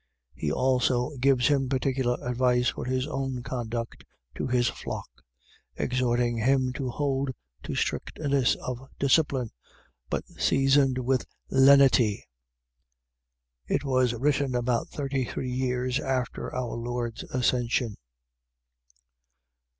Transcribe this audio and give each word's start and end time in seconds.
He 0.33 0.51
also 0.51 1.15
gives 1.17 1.47
him 1.47 1.69
particular 1.69 2.17
advice 2.27 2.69
for 2.69 2.85
his 2.85 3.05
own 3.05 3.43
conduct 3.43 4.03
to 4.33 4.47
his 4.47 4.67
flock, 4.67 5.05
exhorting 5.75 6.37
him 6.37 6.73
to 6.73 6.89
hold 6.89 7.29
to 7.61 7.75
strictness 7.75 8.55
of 8.55 8.79
discipline, 8.97 9.51
but 10.09 10.25
seasoned 10.25 10.97
with 10.97 11.27
lenity. 11.51 12.25
It 13.67 13.83
was 13.83 14.15
written 14.15 14.55
about 14.55 14.89
thirty 14.89 15.23
three 15.23 15.51
years 15.51 15.99
after 15.99 16.51
our 16.51 16.73
Lord's 16.75 17.21
Ascension. 17.25 17.95